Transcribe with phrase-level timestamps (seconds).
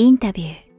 [0.00, 0.69] インタビュー。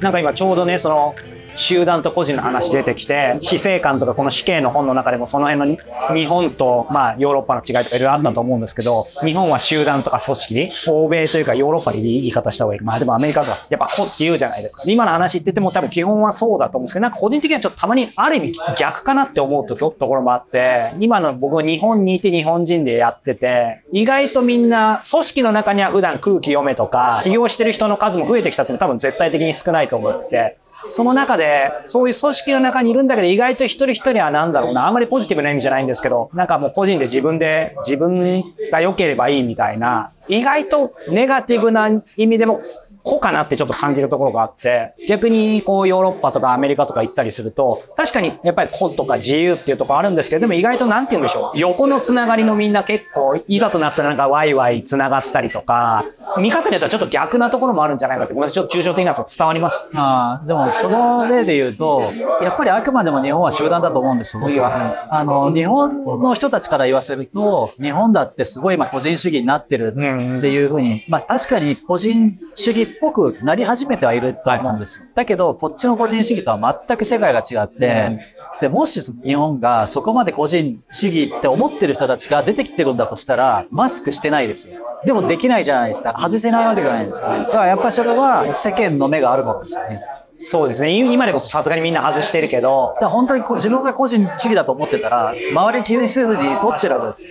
[0.00, 1.14] なんか今ちょうどね、その
[1.54, 12.80] 集団と個人の話出てきて、死生観とかこの死刑の本の中でもその辺の日本とまあヨーロッパの違いとかいろいろあったと思うんですけど、日本は集団とか組織、欧米というかヨーロッパで言い方した方がいい。
[12.82, 14.82] まあでもアメリカとかやっぱ個って言うじゃないですか。
[14.86, 30.58] 今の話って言ってても多分基本はそうだと思うんですけど、なんか個人的にはちょっとたまにある意味逆かなって思うとところもあって、今の僕は日本にいて日本人でやってて、意外とみんな組織の中には普段空気読めとか、起業してる人の数も増えてきたって多分絶対的に少ないと思って、
[30.90, 42.60] その中で、そういう組織の中にいるんだけど、意外と一人一人はなんだろうな、あんまりポジティブな意味じゃないんですけど、なんかもう個人で自分で、自分が良ければいいみたいな、意外とネガティブな意味でも、
[43.04, 51.58] 個かなってちょっと感じるところがあって、逆にこうヨーロッパとかアメリカとか行ったりすると、確かにやっぱり個とか自由っていうところあるんですけど、でも意外となんて言うんでしょう。
[51.58, 56.04] 横のつながりのみんな結構、いざとなったらなんかワイワイつながったりとか、
[56.38, 59.88] 見方によってはちょっと逆なところもあるんじゃないかって、ごめんなさい、ちょっと抽象的なんです伝わります？
[59.94, 62.02] ああ、でもその例で言うと、
[62.42, 65.08] やっぱりあくまでも日本は集団だと思うんですよ、僕は。
[65.10, 75.06] あの、日本の人たちから言わせると、日本だってすごい今個人主義になってるっていうふうに、まあ確かに個人主義っぽくなり始めてはいると思うんですよ。
[75.14, 78.20] だけど、こっちの個人主義とは全く世界が違って、
[78.60, 84.80] で、もし日本がそこまで個人主義って思ってる人たちが出てきてるんだとしたら、マスクしてないですよ。
[85.04, 86.16] でもできないじゃないですか。
[86.18, 87.44] 外せないわけじゃないですか、ね。
[87.44, 90.00] だからやっぱそれは世間の目があるかもですよね。
[90.50, 90.96] そうですね。
[91.12, 92.96] 今でこそさすがにみんな外してるけど。
[93.00, 97.24] だ本当に自分が個人主義だと思ってたら、周り気にせずにどっちらです。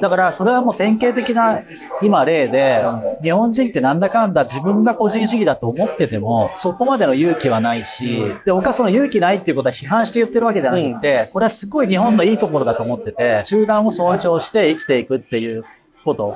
[0.00, 1.62] だからそれはもう典型的な
[2.02, 2.84] 今例で、
[3.22, 15.64] 日本人ってなんだかんだ自分が個人主義だと思ってても、そこまでの勇気はないし、で、僕はその勇気ないっていうことは批判して言ってるわけじゃなくて、これはすごい日本のいいところだと思ってて、集団を尊重して生きていくっていう
[16.04, 16.34] こと。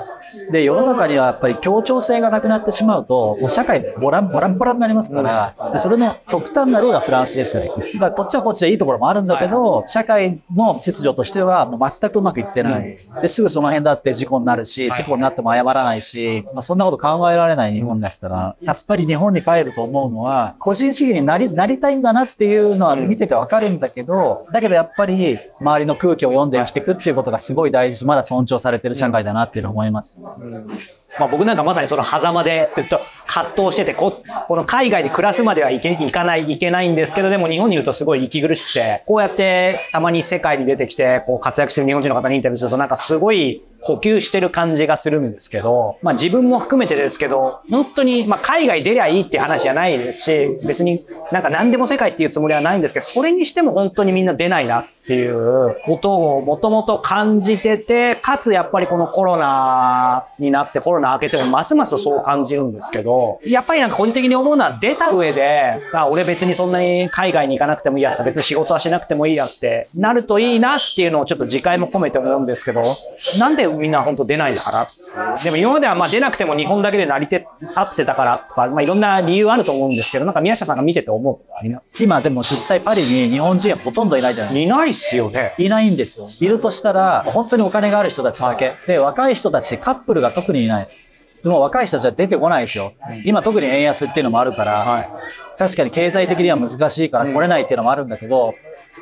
[0.51, 7.71] で、世の中にはやっぱり協調性がなくなってしまうと、もう社会ボランボランボランになりますから、でそれの極端な例がフランスですよね。
[7.99, 12.99] だこっちはこっちでいいところもあるんだけど、社会の秩序としてはもう全くうまくいってない。
[13.23, 30.21] で、すぐその辺だって事故になるし、事故になっても謝らないし、まあ、そんなこと考えられない日本だったら、やっぱり日本に帰ると思うのは、個人主義になりなりたいんだなっていうのは見ててわかるんだけど、だけどやっぱり周りの空気を読んで生きていくっていうことがすごい大事、まだ尊重されてる社会だなっていうの思います。
[30.21, 30.67] うん
[31.19, 33.01] まあ、僕なんかまさにその狭間でずっと。
[33.29, 50.99] 葛藤しててこ、この海外で暮らすまではいけいかない、いけないんですけど、でも日本にいるとすごい息苦しくて、こうやってたまに世界に出てきて、こう活躍してる日本人の方にインタビューすると、なんかすごい補給してる感じがするんですけど、まあ自分も含めてですけど、本当に、まあ海外出りゃいいって話じゃないですし、別に
[51.31, 72.83] なんか何でも世界っていうつもりはないんですけど、それにしても本当にみんな出ないなっていうことをもともと感じてて、かつやっぱりこのコロナになってコロナ明けてもますますそう感じるんですけど、やっぱりなんか個人的に思うのは出た上で、あ俺別にそんなに海外に行かなくてもいいや、別に仕事はしなくてもいいやってなるといいなっていうのをちょっと次回も込めて思うんですけど、
[73.39, 74.87] なんでみんな本当出ないから。
[75.43, 77.45] でも今まではまあ出なくても日本だけで成り立
[77.79, 81.93] ってたからとか、まあいろんな理由あると思うんですけど、なんか宮下さんが見てて思うことあります？
[82.03, 84.75] 今でも実際パリに日本人はほとんどいないじゃないですか。
[84.75, 85.55] いないっすよね。
[85.59, 86.29] いないんですよ。
[86.39, 88.75] いるとしたら、本当にお金がある人たちだけ。
[88.87, 90.88] で、若い人たち、カップルが特にいない。
[91.43, 92.93] でも若い人たちは出てこないですよ。
[93.25, 95.09] 今特に円安っていうのもあるから、はい、
[95.57, 98.55] 確かに経済的には難しいから来れないっていうのもあるんだけど、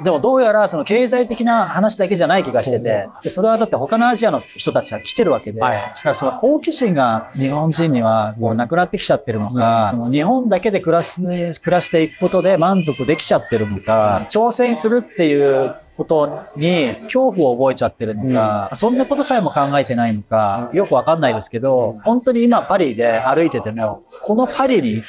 [0.04, 25.02] でもどうやらその経済的な話だけじゃない気がしてて、でそれはだって他のアジアの人たちが来てるわけで、はい、だからその好奇心が日本人にはもうなくなってきちゃってるのか、日本だけで暮らす、暮らしていくことで満足できちゃってるのか、挑戦するっていうことに恐怖を覚えちゃってるのか、うん、そんなことさえも考えてないのか、よくわかんないですけど、本当に今パリで歩いてても、このパリに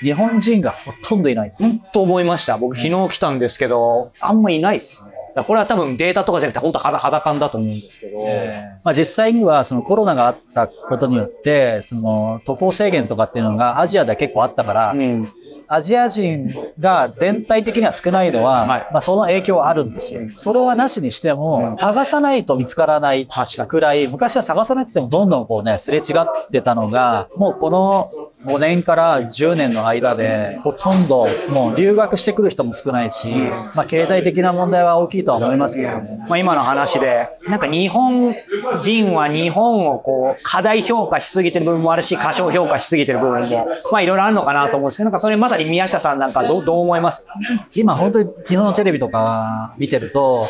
[0.00, 1.52] 日本人がほとんどいない。
[1.58, 2.58] 本当思いました。
[2.58, 5.12] 僕昨日来たんですけど、あんまいないっすね。
[5.42, 15.28] これは多分データとかじゃなくて本当肌肌感だと思うんですけど、えー、まあ、実際にはそのコロナがあったことによってその渡航制限とかっていうのがアジアで結構あったから、うん、
[15.68, 20.22] アジア人が全体的には少ないのは、はい、まあ、その影響はあるんですよ。
[20.30, 28.10] それはなしにしても、探さないと見つからないくらい、昔は探さなくてもどんどんこうね、すれ違ってたのが、もうこの
[28.44, 33.30] 5年から10年の間で、ほとんどもう留学してくる人も少ないし、
[33.74, 36.24] まあ経済的な問題は大きいとは思いますけどね。
[36.28, 38.34] まあ、今の話で、なんか日本
[38.82, 47.26] 人は日本をこう、過大評価しすぎてる部分もあるし、過小評価しすぎてる部分も、まあいろいろあるのかなと思うんですけど、なんかそれまさに宮下さんなんかどうどう思います？
[47.74, 50.46] 今本当に日本のテレビとか見てると、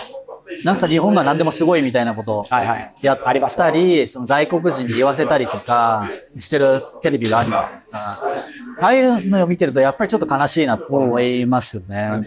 [0.63, 2.47] なんか日本が何でもすごいみたいなことを。
[3.03, 6.09] やありますしたり、その外国人に言わせたりとか
[6.39, 7.99] してるテレビがあるじゃないですか。
[8.81, 12.23] ああいうのを見てるとやっぱりちょっと悲しいなと思いますよね。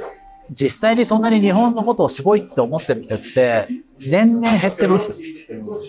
[0.52, 3.68] 実際にそんなに日本のことをすごいって思ってる人って
[4.00, 5.20] 年々減ってます。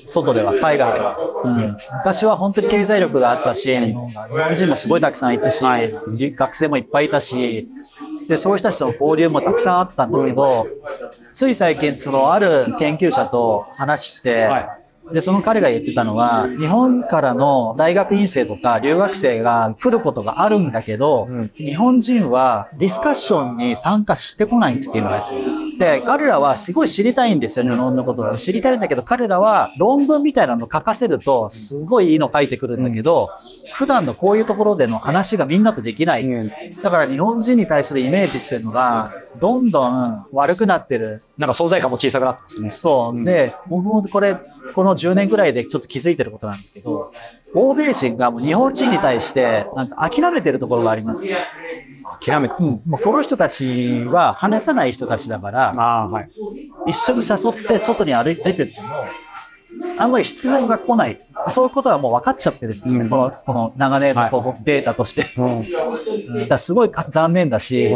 [0.07, 1.17] 外では、海外では。
[1.45, 7.69] うん、昔は本当に経済力があったし、日本人もすごいたくさんいたし、学生もいっぱいいたし、
[8.29, 10.67] で、そういう人たちとの交流もたくさんあったんだけど、
[11.35, 14.69] つい最近、その、ある研究者と話して、はい
[15.13, 25.41] で、その彼が言ってたのは、日本からの大学院生とか留学生が来ることがあるんだけど、うん日本人はディスカッションに参加してこないっていうのがですよ。
[25.79, 28.37] で、彼らはすごい知りたいんですよ、日本のことを。
[28.37, 33.31] 知りたいんだけど、彼らは論文みたいなの書かせると、すごいいいの書いてくるんだけど、
[33.73, 36.25] 普段のこういうところでの話がみんなとできない。
[36.25, 36.51] うん
[36.83, 41.19] だから日本人に対するイメージしてるのが、どんどん悪くなってる。
[41.39, 42.71] なんか存在感も小さくなってますね。
[42.71, 43.25] そう。
[43.25, 44.37] で、僕もこれ、
[44.75, 47.13] この10年ぐらいでちょっと気づいてることなんですけど、
[47.55, 51.23] 欧米人がもう日本人に対して、なんか諦めてるところがあります。
[52.21, 52.55] 諦めて。
[52.59, 52.67] うん。
[52.87, 56.31] もうこの人たちは話さない人たちだから、はい。
[56.87, 58.71] 一緒に誘って外に歩いてても、
[59.97, 61.19] あんまり質問が来ない。
[61.49, 62.75] そういうことはもう分かっちゃってる。
[62.85, 65.27] うんこの、この長年のこうデータとして。
[65.41, 66.49] うん。
[66.49, 67.89] だすごい残念だし、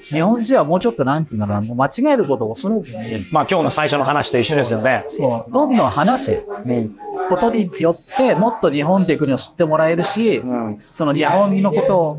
[0.00, 5.04] 日本人はもうちょっとなんていうのかな、もう間違えることを恐れずに、まあ今日の最初の話と一緒ですよね。
[5.08, 6.46] そう、どんどん話せ。
[7.28, 10.76] ことによって、もっと日本っていう国を知ってもらえるし、うん。
[10.80, 12.18] その日本のこと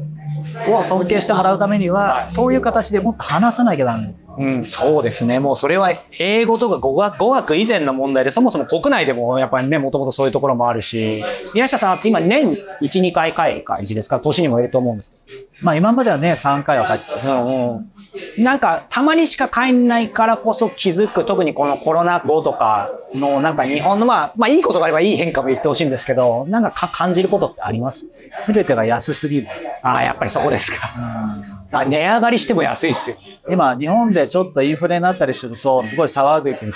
[0.72, 4.26] を尊敬してもらうためには、そういう形でもっと話さなきゃダメです。
[4.38, 5.40] うん、そうですね。
[5.40, 11.24] もうそれは英語とか語学語学以前の問題で、そもそも国内でもやっぱりね、もともとそういうところもあるし、
[11.54, 14.20] 宮下さんって今年1、2回会会ですか？
[14.20, 15.16] 年にもいると思うんです
[15.62, 17.92] まあ今まではね、3回は帰ってけど、うんうん
[18.38, 28.08] なんか、たまにしか帰んないからこそ気づく、特にこのコロナ後とかの、なんか日本の、まあ、まあいいことがあればいい変化も言ってほしいんですけど、なんかか感じることってあります？
[28.32, 29.48] すべてが安すぎる。
[29.82, 30.90] ああ、やっぱりそこですか。
[31.72, 33.18] あ値上がりしても安いですよ。
[33.50, 36.72] 今、日本でちょっとインフレになったりすると、すごい騒ぐけど、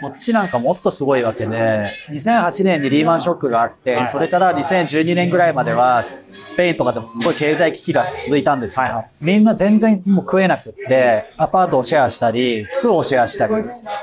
[0.00, 8.82] こっちなんかもっとすごいわけで、2008年にリーマンショックがあって、はいそれから2012年ぐらいまでは、スペインとかでもすごい経済危機が続いたんですよ。
[8.82, 13.54] はいはいみんな全然もう食えなくって、アパートをシェアしたり、服をシェアしたり、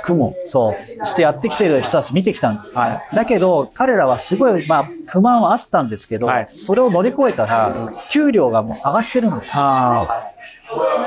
[0.02, 2.76] 服も、そう、してやってきてる人たち見てきたんです。
[2.76, 7.74] はだけど、彼らはすごい、まあ、不満はあったんですけど、はいそれを乗り越えたら、
[8.10, 9.54] 給料がもう上がってるんですよ。
[9.56, 10.33] あ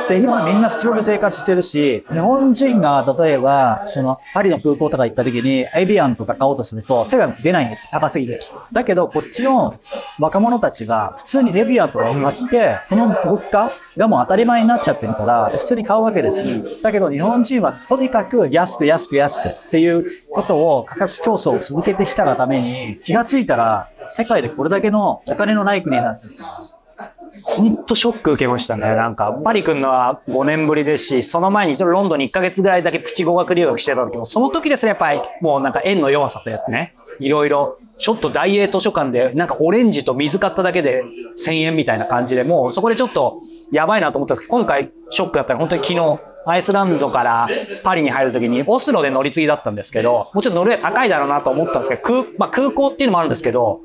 [0.09, 7.88] で、今みんな普通に生活してるし、日本人が例えば、その、パリの空港とか行った時に、エビアンとか買おうとすると、手が出ないんです。
[7.91, 8.41] 高すぎて。
[8.73, 9.75] だけど、こっちの
[10.19, 16.47] 若者たちが、普通にエビアンとか買って、その物価がもう当たり前になっちゃってるから、普通に買うわけですよ。
[16.83, 26.31] だけど、日本人はとにかく安く安く安くっていうことを価格競争を続けてきたがために、気がついたら、世界でこれだけのお金のない国になってる。
[27.44, 28.87] 本当ショック受けましたね。
[28.94, 41.03] なんか、パリ君のは5年ぶりですし、その前にロンドンに1ヶ月ぐらいだけプチ語学留学してた時も、その時ですね、やっぱりもうなんか円の弱さとやってね、いろいろ、ちょっと大英図書館で、なんかオレンジと水買っただけで
[41.37, 43.41] 1000円みたいな感じで、もうそこでちょっと
[43.73, 47.49] やばいなと思ったんですけど、今回ショックだったら本当に昨日、アイスランドから
[47.83, 53.81] パリに入るときに、オスロで乗り継ぎだったんですけど、もちろんノルウェー高いだろうなと思ったんですけど、空,、まあ、空港っていうのもあるんですけど、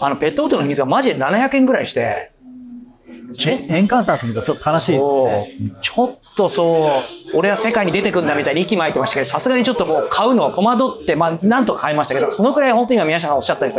[0.00, 2.32] あの、ペットボトルの水がマジで700円ぐらいして、
[3.46, 5.56] え円換算するとちょっと悲しいですね。
[5.80, 7.02] ちょっとそ
[7.34, 13.74] う、俺は世界に出てくんだみたいに息巻いてましたけど、さすがにちょっともう買うのは戸惑って、まあなんとか買いましたけど、そのくらい本当に今宮下さんおっしゃったよ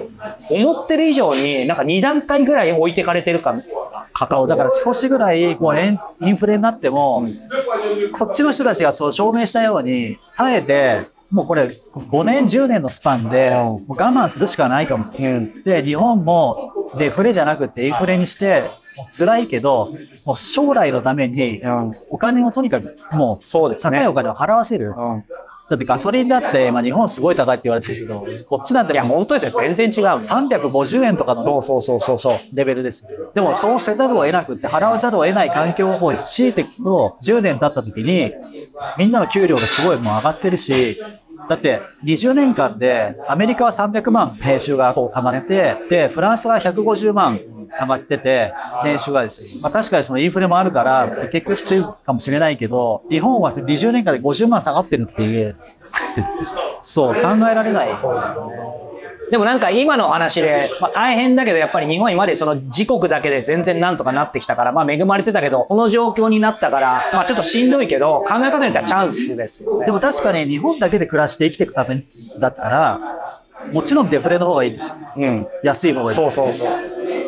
[0.50, 3.55] うに、思ってる以上になんか2段階ぐらい置いてかれてるか、
[4.13, 7.25] 価そう、だから少しぐらい、こう、円インフレになっても、
[8.13, 11.01] こっちの人たちがそう証明したように、耐えて、
[11.32, 11.64] もうこれ、
[11.96, 15.06] 5年、10年のスパンで、我慢するしかないかも。
[15.66, 16.58] で、日本も
[16.98, 18.64] デフレじゃなくてインフレにして、
[19.18, 19.88] 辛いけど、
[20.26, 21.62] もう将来のために、
[22.10, 24.94] お金をとにかく、もう、そうですね高いお金を払わせる。
[24.96, 25.24] うん
[25.72, 29.54] だってガソリンだって、まあ日本すごい高いって言われてるけど、こっちなんていや、本当ですよ。
[29.58, 30.18] 全然違う。
[30.20, 32.38] 350円とかのそうそうそうそう。
[32.52, 33.32] レベルですよ。
[33.34, 38.34] でもそうせざるを得なくって、払わざるを得ない環境を強いていくと、10年経った時に、
[38.98, 41.00] みんなの給料がすごいもう上がってるし、
[41.51, 47.41] だって20年間でアメリカは300万編集が上がって、で、フランスは150万
[47.77, 48.53] 上がってて、
[48.86, 49.50] 年収がですよ。
[49.62, 55.58] まあ確かにそのインフレもあるから、結局きついかもしれないけど、日本は20年間で50万下がってるっていう、
[56.81, 57.89] そう、考えられない。
[59.30, 69.86] でもなんか今の話で、まあ、大変だけどやっぱり日本今までその自国だけで全然なんとかなってきたから、まあ恵まれてたけど、この状況になったから、まあちょっとしんどいけど、考え方によってはチャンスですよね。
[69.86, 72.04] でも確かに日本だけで暮らして生きていくため
[72.40, 73.00] だったら、
[73.72, 74.96] もちろんデフレの方がいいですよ。
[75.18, 75.48] うん。
[75.63, 76.18] 安い方がいい。
[76.18, 76.70] そうそうそう。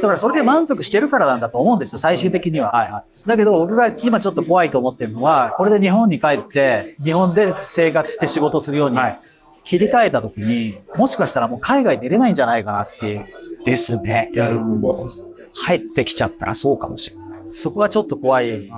[0.04, 2.72] だからそれで満足してるからなんだと思うんですよ、最終的には。
[2.72, 9.20] はいはだけど僕が今ちょっと怖いと思ってるのは、これで日本に帰って、日本で生活して仕事するようにはい
[9.64, 13.26] 切り替えた時に、もしかしたらもう海外出れないんじゃないかなっていう。
[13.64, 14.30] ですね。
[14.34, 14.52] いや
[15.54, 17.24] 帰ってきちゃったらそうかもしれない。
[17.50, 18.70] そこはちょっと怖い、ね。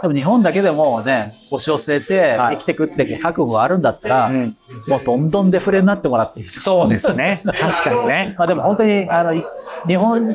[0.00, 4.56] でも日本だけでもね、腰を据えてはい生きてくって覚悟があるんだったら、うん
[4.88, 6.60] もうどんどんデフレになってもらっていいです。
[6.60, 7.42] そうですね。
[7.44, 8.34] 確かにね。
[8.38, 9.42] まあでも本当に、あの、い
[9.86, 10.28] 日本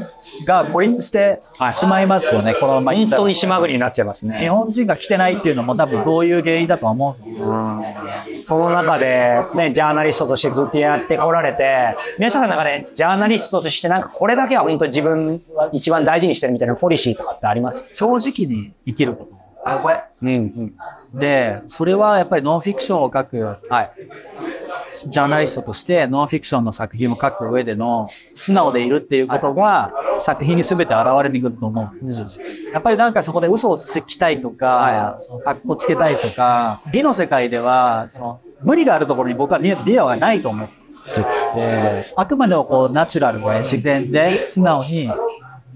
[0.45, 4.49] が孤立してしまいますよね、このままい本当に島国になっちゃいます日ね。
[4.49, 7.15] 本人が来てないっていうのも多分そういう原因だと思う。
[8.45, 17.87] その中で、ね、ジャーナリストとしてずっとやってこられて、宮下さんの中でジャーナリストとしてなんかこれだけは本当に自分が一番大事にしてるみたいなポリシーとかってあります？
[17.93, 19.41] 正直に生きること。
[20.23, 21.19] うんうん。
[21.19, 23.91] で、それはやっぱりノンフィクションを書くはい。
[24.93, 30.93] ジャーナリストとしてノンフィクションの作品を書く上での素直でいるっていうことが作品に全て現
[31.23, 32.45] れてくると思うんですよ。
[32.73, 40.69] やっぱりなんかそこで嘘をつきたいとか、その格好つけたいとか、美の世界ではその無理があるところに僕はリリアはないと思っ
[41.13, 45.09] てて、あくまでもこうナチュラルで自然で素直に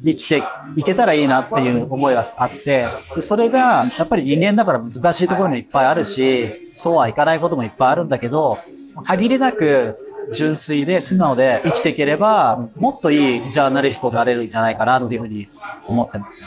[0.04, 0.44] 生きて
[0.76, 8.58] いけたらいいなっていう思いがあって、でそれがやっぱり人間だから難しいところもいっぱいあるし、そうはいかないこともいっぱいあるんだけど、
[9.04, 9.98] 限りなく
[10.34, 15.48] 純粋で素直で生きていければ、もっといいジャーナリストになれるんじゃないかなっていうふうに
[15.88, 16.44] 思ってます。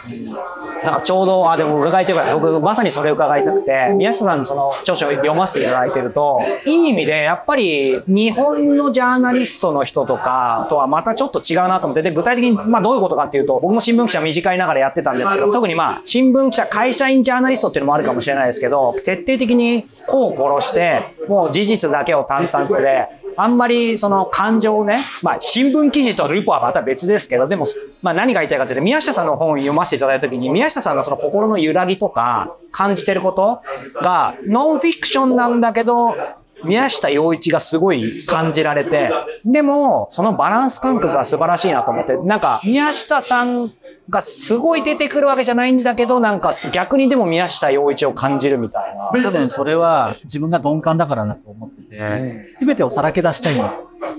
[0.84, 23.04] なんかちょうど、あ、でも伺いたいから、僕まさにそれ伺いたくて、宮下さんのその著書を読ませていただいてると、いい意味でやっぱり日本のジャーナリストの人とかとはまたちょっと違うなと思って、で、具体的にまあどういうことかっていうと、僕も新聞記者短いながらやってたんですけど、特にまあ新聞記者、会社員ジャーナリストっていうのもあるかもしれないですけど、徹底的に個を殺して、もう事実だけを淡々とで、
[23.40, 27.66] あんまりその感情をね、まあ新聞記事とルポはまた別ですけど、でも、
[28.02, 33.62] まあ何が言いたいかというと、宮下さんの本を読ませていただいたときに、宮下さんのその心の揺らぎとか、感じてること
[34.02, 36.16] が、ノンフィクションなんだけど、
[36.64, 39.10] 宮下洋一がすごい感じられて、
[39.44, 43.72] でも、そのバランス感覚が素晴らしいなと思って、なんか、宮下さん
[44.08, 49.10] がすごい出てくるわけじゃないんだけど、なんか逆にでも宮下洋一を感じるみたいな。
[49.22, 53.74] 多分それは自分が鈍感だからだと思ってて、全てをさらけ出したいんだ。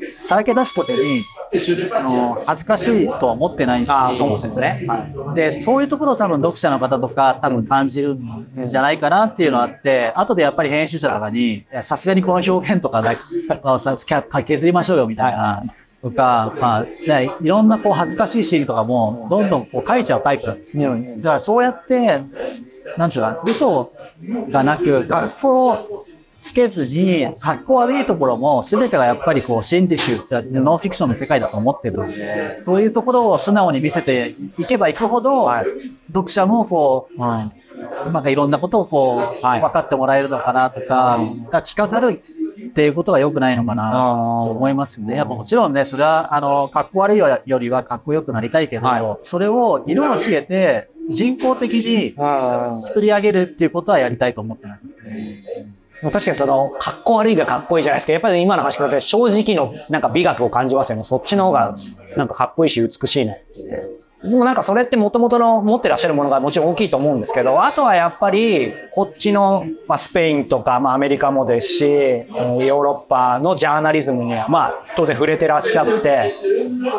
[0.07, 1.21] さらけ出すことに、
[1.93, 4.85] あの、恥ずかしいとは思ってないし、ああ、そうですね。
[4.87, 13.15] はいで、そういうところを多分読者の方とか多分感じるんじゃないかなっていうのがあって、後でやっぱり編集者とかに、さすがにこの表現とかだ
[14.43, 15.63] 削りましょうよみたいな。
[16.01, 20.95] とか、まあ、ねいろんなこう恥ずかしいシーンとかも、どんどんこう書いちゃうタイプなんですよ。
[20.95, 22.19] だからそうやって、
[22.97, 23.91] なんていうか、嘘
[24.49, 25.77] がなく、格好を
[26.41, 30.17] つけずに、格好悪いところも、すべてがやっぱりこう、真実、
[30.51, 32.63] ノンフィクションの世界だと思ってる。
[32.63, 35.49] そういうところを素直に見せていけばいくほど、
[36.07, 39.61] 読者もこう、なんかいろんなことをこう、はい。
[39.61, 42.21] 分かってもらえるのかなとか、だから聞かざる
[42.69, 45.15] っていうことが良くないのかなと思いますよね。
[45.15, 52.15] やっぱもちろんね、それは、あの、格好悪いよりは格好良くなりたいけど、はいそれを色をつけて、人工的に
[52.81, 54.79] 作り上げるっていうことはやりたいと思ってない。
[56.03, 58.13] もう確かにその、かっこ悪いがかっこいいじゃないですか。
[58.13, 61.03] やっぱり今の話聞いて正直のなんか美学を感じますよね。
[61.03, 61.73] そっちの方が
[62.15, 63.99] なんかかっこいいし美しいねっていう。
[64.23, 76.31] もうなんかそれって元々の持ってらっしゃるものがもちろん大きいと思うんですけど、あとはやっぱりこっちの、まあ、スペインとか、まあ、アメリカもですし、ヨーロッパのジャーナリズムには、まあ当然触れてらっしゃって、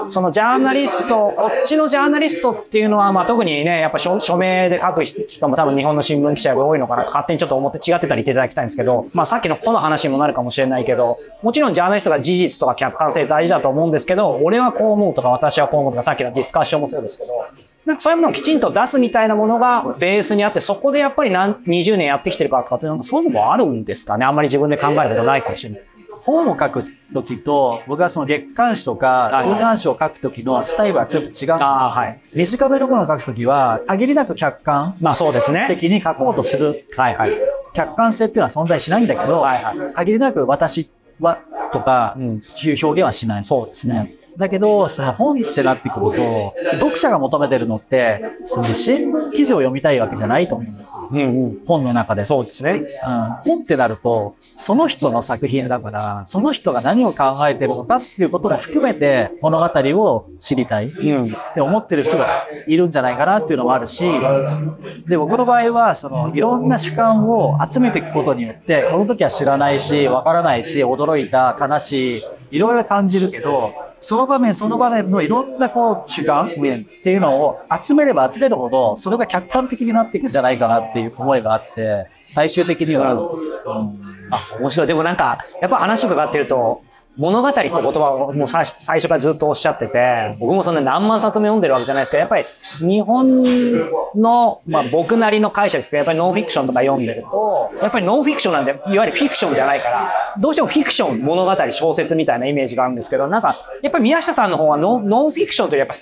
[0.09, 17.47] そのジャーナリスト、こっちのジャーナリストっていうのは、まあ特にね、やっぱ署名で書く人も多分日本の新聞記者が多いのかなと勝手にちょっと思って違ってたら言っていただきたいんですけど、まあさっきのこの話にもなるかもしれないけど、もちろんジャーナリストが事実とか客観性大事だと思うんですけど、俺はこう思うとか私はこう思うとかさっきのディスカッションもそうですけど、
[17.87, 24.25] なんかそういうものをきちんと出すみたいなものがベースにあって、そこでやっぱり何20年やってきてるからとかっていうのそういうのもあるんですかね。
[24.27, 25.97] あんまり自分で考えたことないかもしれないです。
[26.25, 26.83] 本を書く
[27.15, 31.51] ときと、僕はその月刊誌とか、はい週刊誌を書くときのスタイルはちょっと違うんです。
[31.51, 32.21] ああ、はい。
[32.35, 35.65] 短めのものを書くときは、限りなく客観まあそうですね。
[35.67, 36.85] 的に書こうとする。
[36.97, 37.33] はいはい。
[37.73, 40.91] 客観性っていうのは存在しないんだけど、はいはい限りなく私
[41.21, 41.39] は
[41.73, 42.41] とか、うんいう
[42.83, 43.45] 表現はしない。
[43.45, 44.15] そうですね。
[44.41, 51.09] だけど、その本ってなってくると、読者が求めてるのって、その新聞記事を読みたいわけじゃないと思うんですよ。
[51.13, 51.59] うんうん。
[51.67, 52.25] 本の中で。
[52.25, 52.71] そうですね。
[52.73, 52.83] うん、
[53.45, 61.37] 本ってなると、その人の作品だから、その人が何を考えてるのかっていうことも含めて物語を知りたいっうん。
[61.55, 64.05] て思ってる人がいるんじゃないかなっていうのもあるし、
[65.07, 84.87] で、僕の場合は、その、いろんな主観を集めていくことによって、この時は知らないし、わからないし、驚いた、悲しい、いろいろ感じるけど、その場面その場面のいろんなこう主観っていうのを集めれば集めるほど、それが客観的になっていくんじゃないかなっていう思いがあって、最終的には、うんあ、面白い。
[84.87, 86.83] でもなんか、やっぱ話伺ってると、
[87.17, 92.45] 物語って言葉をもう最初からずっとおっしゃってて、僕もそんな何万冊も読んでるわけじゃないですけど、やっぱり
[92.79, 93.43] 日本
[94.15, 105.95] の、まあ僕なりの解釈ですけど、やっぱりノンフィクションとか読んでると、やっぱりノンフィクションなんで、いわゆるフィクションじゃないから、どうしてもフィクション、物語、小説みたいなイメージがあるんですけど、なんか、やっぱり宮下さんの方はノンノンフィクションというやっぱ、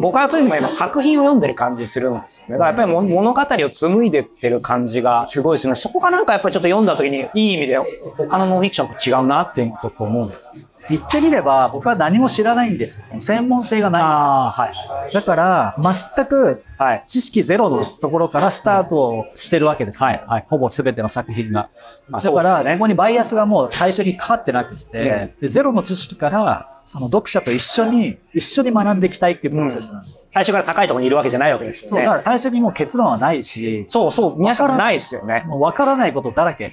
[0.00, 2.52] 僕はとにもやっぱ作品を読んでる感じするんですよね。
[2.54, 5.74] だからやっぱりも物語を紡いでってる感じがすごいですね。
[5.74, 7.78] そこがなんかやっぱりちょっと読んだ時にいい意味で
[8.16, 10.70] 他のノンフィクションと違うなっていうこと思うんです。
[10.88, 13.20] 言ってみれば、僕は何も知らないんですよ。
[13.20, 14.66] 専門性がなああ、は
[15.06, 15.10] い。
[15.10, 15.12] い。
[15.12, 17.04] だから、全くはい。
[17.06, 20.02] 知識ゼロのところからスタートしてるわけです。
[20.02, 21.68] はいはいほぼ全ての作品が。
[22.08, 30.26] まあだから、ねここにバイアスがもう最初にかかってなくて、でゼロの知識から、その読者と一緒に、一緒に学んでいきたいっていうプロセスなんです。
[30.32, 32.06] 最初から高いところにいるわけじゃないわけですそう、よね。
[32.06, 35.44] だから最初にもう結論はないし、そうそう、宮下さんないですよね。
[35.46, 36.72] もう分からないことだらけ。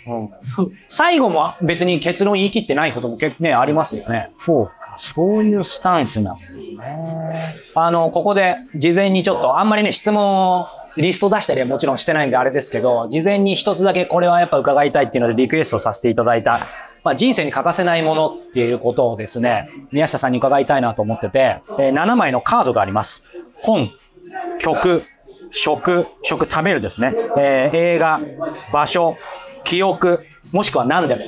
[0.87, 4.31] 最後も別に結論言い切ってないことも結構ね、ありますよね。
[4.39, 4.71] そう。
[4.95, 7.53] そういうスタンスなんですね。
[7.75, 16.59] あの、ここで事前にちょっと、あんまりね、質問をリスト出したりはもちろんしてないんであれですけど、事前に一つだけこれはやっぱ伺いたいっていうのでリクエストさせていただいた、
[17.03, 23.25] まあ、人生に欠かせないものっていうことをですね、宮下さんに伺いたいなと思ってて、えー7枚のカードがあります。
[23.55, 23.91] 本、
[24.59, 25.03] 曲、
[25.51, 27.13] 食、食食べるですね。
[27.37, 28.19] えー映画、
[28.73, 29.15] 場所、
[29.63, 30.19] 記憶、
[30.53, 31.21] もしくは何でも。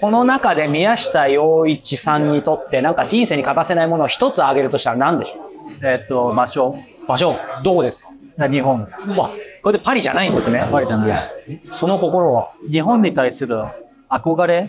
[0.00, 5.44] この中で宮下洋一さんにとってなんか人生に欠かせないものを一つ挙げるとしたら何でしょ
[5.86, 6.74] えっと、場所。
[7.04, 8.10] う場所、どこですか？
[8.50, 8.80] 日本。
[9.16, 9.30] わ、
[9.62, 10.66] これでパリじゃないんですね。
[10.70, 11.22] パリじゃない
[11.70, 13.62] その心は、日本に対する
[14.08, 14.68] 憧れ？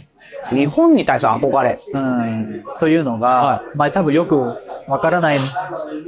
[0.52, 1.80] 日本に対する憧れ。
[1.94, 4.38] うん、というのが、はまあ多分よく
[4.88, 5.40] わからない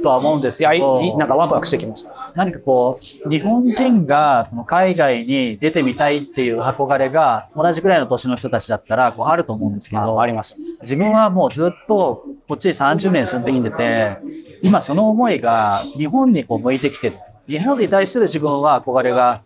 [0.02, 2.32] とは思うんですいや、いけど、いなんかワクワクしてきました。
[2.34, 10.56] 何かこう、日本人がその海外に出てみたいっていう憧れが、同じくらいの年の人たちだったらこうあると思うんですけど、ああります。
[10.82, 14.18] 自分はもうずっとこっちに30年住んできてて、
[14.62, 17.16] 今その思いが日本にこう向いてきてる。
[17.46, 19.42] 日本に対する自分は憧れが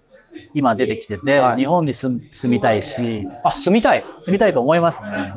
[0.55, 4.05] 今出てきてて、はい日本に住みたいし、あ、住みたい。
[4.21, 5.35] 住みたいと思いますね。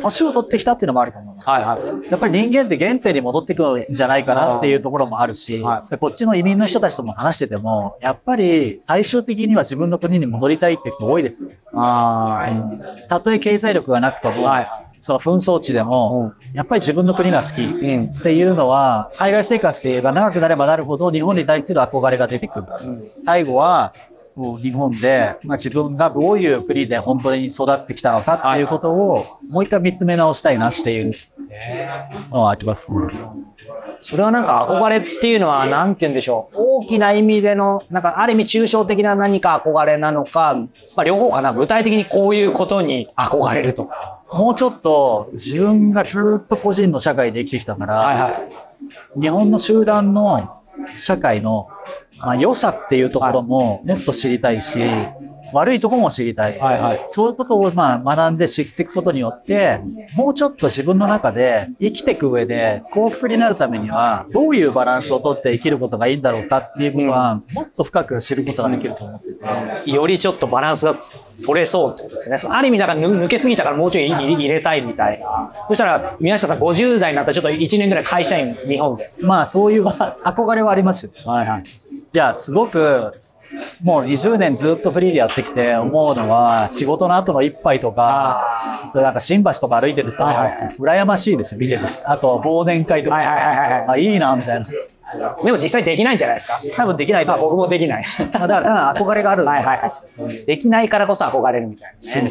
[0.00, 1.48] 年を取ってきたっていうのもあると思います。
[1.50, 2.10] はいはい。
[2.10, 11.50] やっぱり人間って原点に戻ってくるんじゃないかなっていうところもあるし、はでこっちの移民の人たちとも話してても、やっぱり最終的には自分の国に戻りたいって人多いですよ。
[11.74, 12.48] あ
[13.08, 14.68] たとえ経済力がなくとも、はい
[15.06, 22.66] その紛争地でも、やっぱり自分の国が好きうんっていうのは、海外生活が長くなればなるほど日本に対する憧れが出てくる。
[23.04, 23.92] 最後は、
[24.60, 31.14] 日本で、まあ、自分がどういう国で本当に育ってきたのかっていうことを、もう一回見つめ直したいなっていう
[32.32, 32.88] のはあります。
[34.02, 36.56] それはなんか憧れっていうのは、なんて言うんでしょう。
[36.56, 40.56] 大きな意味での、なんかある意味抽象的な何か憧れなのか、
[40.96, 41.52] まあ両方かな。
[41.52, 44.20] 具体的にこういうことに憧れるとか。
[44.32, 49.20] もうちょっと自分がずっと個人の社会で生きてきたから、はいはい。
[49.20, 50.60] 日本の集団の
[50.96, 51.64] 社会の、
[52.18, 54.80] まあ、良さっていうところももっと知りたいし、
[55.52, 56.58] 悪いところも知りたい。
[56.58, 59.80] はいはいそういうことをまあ学んで知っていくことによって、
[60.16, 69.26] もうちょっと自分の中で生きていく上で幸福になるためには、どういうバランスをとって生きることがいいんだろうかっていうことは、もっと深く知ることができると思って
[69.84, 69.90] て。
[69.90, 70.94] よりちょっとバランスが
[71.44, 72.38] 取れそうってことですね。
[72.50, 75.52] ある意味だから抜抜けすぎたからもうちょい入入れたいみたいな。
[75.68, 79.12] そしたら宮下さん50代になったらちょっと1年ぐらい会社員日本で。
[79.20, 81.12] まあそういう憧れはありますよ。
[81.24, 81.62] はいはい。
[81.62, 81.64] い
[82.12, 83.14] や、すごく、
[83.82, 88.48] もう20年ずっとフリーでやってきて思うのは、仕事の後の一杯とか、
[88.92, 90.18] それなんか新橋とか歩いてると、
[90.78, 91.84] 羨ましいですよ、見てて。
[92.04, 93.16] あと、忘年会とか、
[93.90, 94.66] あ、いいな、みたいな。
[95.44, 96.54] でも実際できないんじゃないですか？
[96.76, 97.36] 多分できないと。
[97.38, 98.04] 僕もできない。
[98.32, 99.44] だから、憧れがある。
[99.44, 99.86] はいはいは
[100.32, 100.44] い。
[100.46, 102.30] できないからこそ憧れるみたいなね。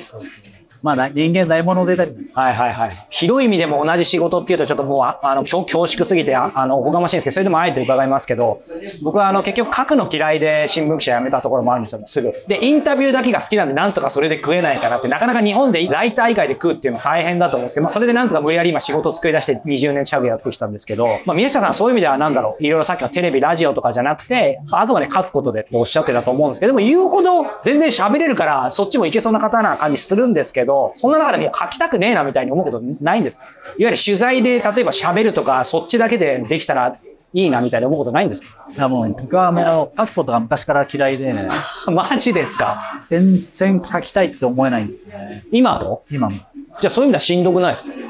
[0.84, 3.08] まあ人間ないものでだりはいはいはい。
[3.10, 8.62] 広い意味でも同じ仕事っていうとちょっともうあの恐縮すぎてあのおこがましいんですけどそれでもあえて伺いますけど
[9.02, 12.34] 僕はあの結局書くの嫌いで新聞記者辞めたところもあるんですよすぐ。
[12.48, 30.65] でインタビューだけが好きなんでなんとかそれで食えないかなってなかなか日本でライター以外で食うっていうのは大変だと思うんですけど、まあ、それでなんとか無理やり今仕事を作り出して20年近くやってきたんですけど、まあ、宮下さんそういう意味ではなんだろういろいろさっきのテレビラジオとかじゃなくてあくまで書くことでっておっしゃってたと思うんですけどでも言うほど全然喋れるからそっちもいけそうな方な感じするんですけど
[30.96, 33.40] そんな中でもいや書きたくねえなみたいに思うことないんです。
[33.78, 36.98] いわゆる取材で例えば喋るとかそっちだけでできたら
[37.34, 38.42] いいなみたいに思うことないんです。
[38.42, 41.34] かいやもう僕はもう書くことが昔から嫌いで、
[41.92, 42.78] マジですか？
[43.08, 45.44] 全然書きたいって思えないんですね。
[45.52, 46.36] 今の今も。
[46.80, 48.05] じゃあそういう意味ではしんどくないですか？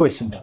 [0.00, 0.38] ごいしんど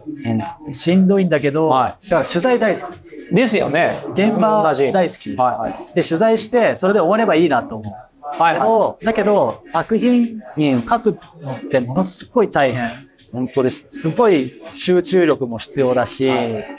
[0.66, 0.74] い。
[0.74, 3.34] しんどいんだけど、はいだから取材大好き。
[3.34, 5.36] ですよね現場大好き。
[5.36, 8.42] はいはいで、取材して、それで終わればいいなと思う。
[8.42, 12.96] はいだけど、作品に書くのってものすごい大変。
[13.32, 16.30] 本当ですすごい集中力も必要だし、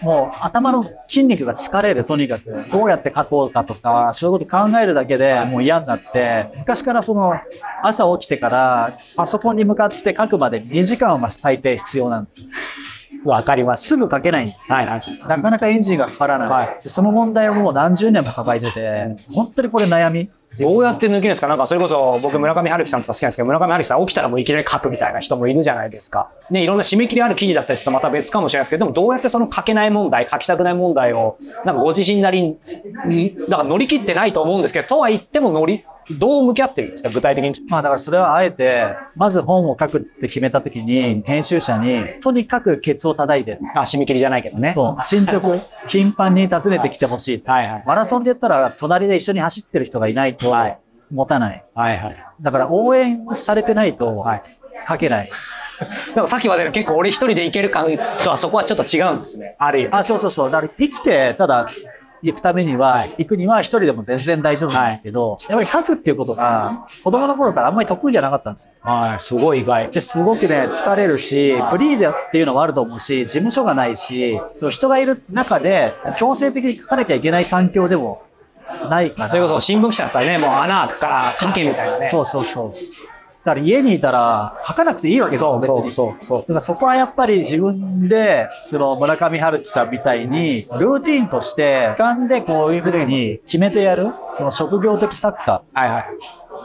[0.01, 2.53] もう頭の筋肉が疲れる、とにかく。
[2.71, 7.33] どうやって書こうかとか、そういうこと考えるだけでもう嫌になって、昔からその、
[7.83, 12.35] 朝起きてからパソコンに向かって書くまで2時間は最低必要なんです。
[13.25, 14.71] わかりますすぐ書けないんです。
[14.71, 16.49] はいはいなかなかエンジンがかからない。
[16.49, 20.29] はいでその問題をもう何十年も抱えてて、本当にこれ悩み。
[20.57, 26.31] どうやって抜けるんですかなんかそれこそ僕村上春樹さんとか好きなんですけど村上春樹さん起きたらもういきなり書くみたいな人もいるじゃないですか。
[26.49, 32.55] ね、いろんな締め切りある記事だったりするとまた別かもしれないですけど、でもどうやってその書けない問題、書きたくない問題を、なんかご自身なり
[33.05, 35.81] に、だから乗り切ってないと思うんですけど、とは言っても乗り、
[36.17, 37.09] どう向き合ってるんですか？
[37.09, 37.53] 具体的に。
[37.69, 43.59] まあだからそれはあえて、まず本を書くって決めた時に、編集者に、とにかくケツを叩いてる。
[43.75, 44.73] あ、締め切りじゃないけどね。
[44.73, 47.43] そう、進捗、 頻繁に訪ねてきてほしい。
[47.45, 47.83] はいはい。
[47.85, 50.79] マラソンで言ったら、隣で一緒に走ってる人がいないとはい、
[51.11, 51.63] 持たない。
[51.73, 52.25] はいはい。
[52.41, 54.41] だから応援されてないとはい、
[54.87, 55.29] 書けない。
[56.15, 57.85] なんかさっきまでの結構俺一人で行ける感
[58.23, 59.55] とはそこはちょっと違うんですね。
[59.59, 59.95] ある意味。
[59.95, 60.51] あ、そうそうそう。
[60.51, 61.69] だから生きて、ただ、
[62.21, 68.71] 行くためには、行くには一人でも全然大丈夫なんですけど、やっぱり書くっていうことが、子供の頃からあんまり得意じゃなかったんですよ。
[68.81, 69.89] はい、すごい意外。
[69.89, 78.23] で、すごくね、疲れるし、フリーでっていうのもあると思うし、事務所がないし、人がいる中で、強制的に書かなきゃいけない環境でも
[78.89, 79.29] ないから。
[79.29, 82.07] それこそ新聞記者だったらね、もう穴開くから書けみたいなね。
[82.09, 83.19] そうそうそう。
[83.45, 85.91] だから家にいたら書かなくていいわけですよ、別に。
[85.91, 95.61] そうそうだからそこはやっぱり自分で、その村上春樹さんみたいに、ルーティンとして、俯瞰でこういうふうに決めてやる、その職業的作家。
[95.73, 96.05] はいはい。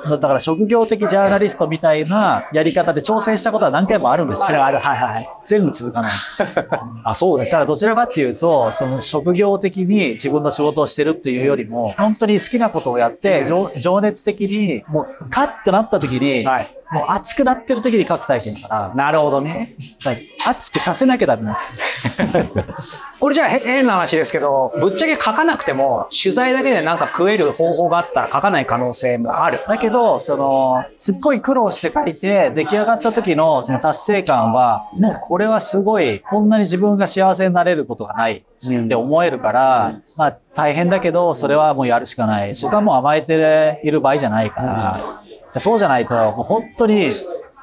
[0.09, 4.47] だから職業的ジャーナリストみたいなやり方で挑戦したことは何回もあるんですよ。
[4.47, 5.29] あるある、はいはい。
[5.47, 6.12] 全部続かない。
[7.05, 7.53] あ、そうです。
[7.53, 16.77] だからどちらかっていうと、その職業的に自分の仕事をしてるっていうよりも、本当に好きなことをやって、情情熱的に、もう、カッとなった時に、はい。
[16.94, 19.74] もう熱くなってる時に書くタイプだから、なるほどね。
[20.04, 22.64] はい熱くさせなきゃダメなんですよ。
[23.18, 29.61] これじゃあへ変な話ですけど、ぶっちゃけ書かなくても、取材だけでなんか食える方法があったら書かない可能性もある。
[29.66, 42.54] だけど、その、すっごい苦労して書いて、出来上がった時のその達成感は、もうこれはすごい、こんなに自分が幸せになれることがないって思えるから、まあ大変だけど、それはもうやるしかない。
[42.54, 45.20] そこはもう甘えている場合じゃないから、
[45.59, 47.12] そうじゃないと、もう本当に、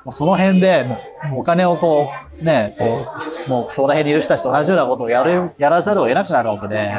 [0.09, 0.85] その辺で、
[1.35, 3.05] お金をこう、ね、こ
[3.45, 6.91] う、もうその辺にいる人たちと同じようなことをやる、やらざるを得なくなるわけで、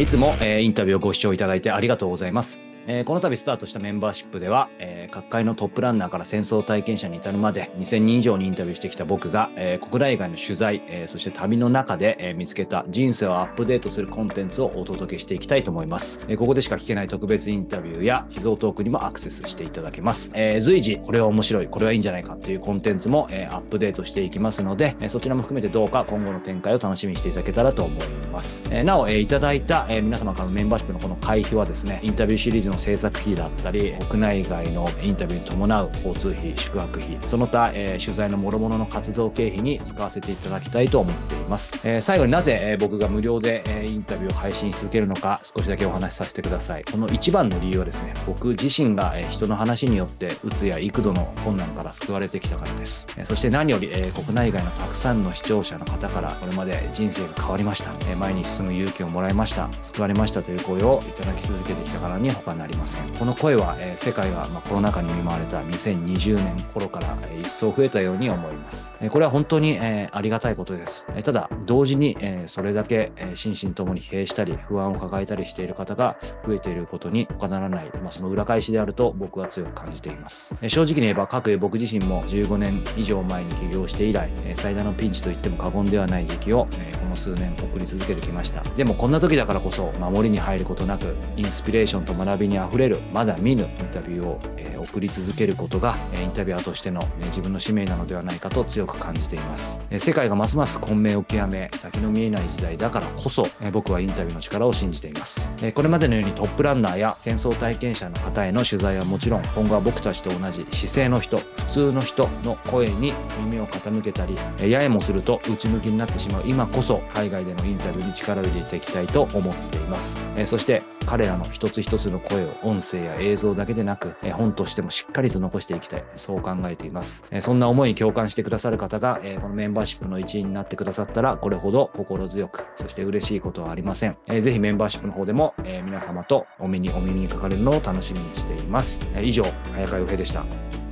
[0.00, 2.60] いつも、えーインタビューをご視聴いただいてありがとうございます。
[2.88, 16.20] えーこの度スタートしたメンバーシップでは、えー各界のトップランナーから戦争体験者に至るまで2000人以上にインタビューしてきた僕が、えー国内外の取材、えーそして旅の中で、えー見つけた人生をアップデートするコンテンツをお届けしていきたいと思います。
[16.28, 20.30] えーここでしか聞けない特別インタビューや秘蔵トークにもアクセスしていただけます。
[20.34, 28.62] えー随時これは面白い、これはいいんじゃないかっていうコンテンツも、えーアップデートしていきますので、えーそちらも含めてどうか今後の展開を楽しみにしていただけたらと思います。
[28.70, 41.80] えーなお、えーいただいた、えー皆様からのメンバーシップのこの会費はですね、インタビューシリーズの制作費だったり、国内外のインタビューに伴う交通費、宿泊費、その他、えー取材の諸々の活動経費に使わせていただきたいと思っています。
[41.84, 46.84] えー最後になぜ、えー僕が無料で、えーインタビューを配信し続けるのか、少しだけお話しさせてください。
[46.84, 53.06] この一番の理由はですね、僕自身が、えー人の話によって、うつや幾度の困難から救われてきたからです。
[53.16, 57.90] えーそして何より、えー国内外のたくさんの視聴者の方から、これまで人生が変わりました。
[58.08, 59.68] えー前に進む勇気をもらいました。
[59.82, 63.08] 救われましたという声をいただき続けてきたからに他ななりません。
[63.14, 67.06] この声は、世界が、コロナ禍に見舞われた2020年頃から、
[67.40, 68.92] 一層増えたように思います。
[69.08, 71.06] これは本当に、ありがたいことです。
[71.22, 80.56] ただ、同時に、それだけ、心身ともに疲弊したり、不安を抱えたりしている方が増えていることに他ならない、その裏返しであると僕は強く感じています。
[80.66, 86.66] 正直に言えば、各僕自身も15年以上前に起業して以来、最大のピンチと言っても過言ではない時期を、
[86.98, 88.62] この数年送り続けてきました。
[88.76, 99.86] でもこんな時だからこそ、守りに入ることなく、インスピレーションと学びににあふれる、まだ見ぬインタビューを、え、送り続けることが、えインタビュアーとしての、え自分の使命なのではないかと強く感じています。
[99.90, 105.54] え世界がますます混迷を極め、先の見えない時代だからこそ、え僕はインタビューの力を信じています。
[105.60, 113.12] えこれまでのようにトップランナーや戦争体験者の方への取材はもちろん、今後は僕たちと同じ姿勢の人、普通の人の声に
[113.44, 120.16] 耳を傾けたり、えややもすると内向きになってしまう今こそ、海外でのインタビューに力を入れていきたいと思っています。
[120.38, 126.04] えそして彼らの一つ一つの声を音声や映像だけでなく、え本としてもしっかりと残していきたい。
[126.16, 127.24] そう考えています。
[127.30, 134.16] えそんな思いに共感してくださる方が、えこのメンバーシップの一員になってくださったら、これほど心強く、そして嬉しいことはありません。
[134.26, 139.00] えー、ぜひメンバーシップの方でも、え皆様とお目にお耳にかかれるのを楽しみにしています。
[139.14, 140.85] え以上、早川洋平でした。